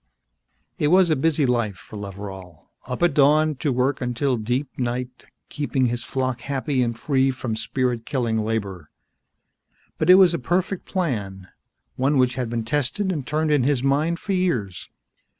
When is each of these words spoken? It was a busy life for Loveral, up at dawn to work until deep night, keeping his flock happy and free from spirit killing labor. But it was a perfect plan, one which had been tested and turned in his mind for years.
It 0.79 0.87
was 0.87 1.11
a 1.11 1.15
busy 1.15 1.45
life 1.45 1.75
for 1.77 1.95
Loveral, 1.95 2.71
up 2.87 3.03
at 3.03 3.13
dawn 3.13 3.53
to 3.57 3.71
work 3.71 4.01
until 4.01 4.35
deep 4.35 4.79
night, 4.79 5.27
keeping 5.47 5.85
his 5.85 6.03
flock 6.03 6.41
happy 6.41 6.81
and 6.81 6.97
free 6.97 7.29
from 7.29 7.55
spirit 7.55 8.03
killing 8.03 8.39
labor. 8.39 8.89
But 9.99 10.09
it 10.09 10.15
was 10.15 10.33
a 10.33 10.39
perfect 10.39 10.85
plan, 10.85 11.49
one 11.97 12.17
which 12.17 12.33
had 12.33 12.49
been 12.49 12.65
tested 12.65 13.11
and 13.11 13.27
turned 13.27 13.51
in 13.51 13.61
his 13.61 13.83
mind 13.83 14.17
for 14.17 14.33
years. 14.33 14.89